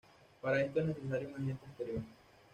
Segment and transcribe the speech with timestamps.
[0.41, 2.01] Para esto es necesario un agente exterior.